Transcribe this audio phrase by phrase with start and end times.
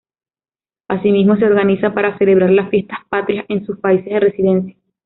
[0.87, 4.75] Asimismo, se organizan para celebrar las Fiestas Patrias en sus países de residencia.